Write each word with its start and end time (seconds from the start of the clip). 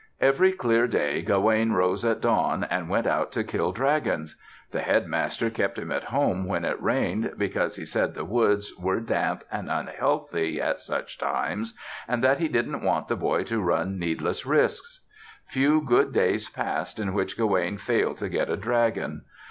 Every 0.19 0.51
clear 0.51 0.87
day 0.87 1.21
Gawaine 1.21 1.73
rose 1.73 2.03
at 2.03 2.21
dawn 2.21 2.63
and 2.71 2.89
went 2.89 3.05
out 3.05 3.31
to 3.33 3.43
kill 3.43 3.71
dragons. 3.71 4.35
The 4.71 4.81
Headmaster 4.81 5.51
kept 5.51 5.77
him 5.77 5.91
at 5.91 6.05
home 6.05 6.47
when 6.47 6.65
it 6.65 6.81
rained, 6.81 7.33
because 7.37 7.75
he 7.75 7.85
said 7.85 8.15
the 8.15 8.25
woods 8.25 8.73
were 8.79 8.99
damp 8.99 9.43
and 9.51 9.69
unhealthy 9.69 10.59
at 10.59 10.81
such 10.81 11.19
times 11.19 11.75
and 12.07 12.23
that 12.23 12.39
he 12.39 12.47
didn't 12.47 12.81
want 12.81 13.09
the 13.09 13.15
boy 13.15 13.43
to 13.43 13.61
run 13.61 13.99
needless 13.99 14.43
risks. 14.43 15.01
Few 15.45 15.79
good 15.81 16.11
days 16.13 16.49
passed 16.49 16.97
in 16.97 17.13
which 17.13 17.37
Gawaine 17.37 17.77
failed 17.77 18.17
to 18.17 18.27
get 18.27 18.49
a 18.49 18.57
dragon. 18.57 19.25